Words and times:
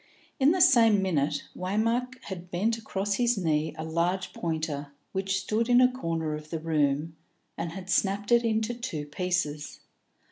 In 0.39 0.49
the 0.51 0.61
same 0.61 0.99
minute, 1.03 1.43
Waymark 1.55 2.15
had 2.23 2.49
bent 2.49 2.75
across 2.79 3.13
his 3.13 3.37
knee 3.37 3.75
a 3.77 3.83
large 3.83 4.33
pointer 4.33 4.93
which 5.11 5.39
stood 5.39 5.69
in 5.69 5.79
a 5.79 5.91
corner 5.91 6.33
of 6.33 6.49
the 6.49 6.57
room, 6.59 7.15
and 7.55 7.73
had 7.73 7.87
snapped 7.87 8.31
it 8.31 8.43
into 8.43 8.73
two 8.73 9.05
pieces. 9.05 9.81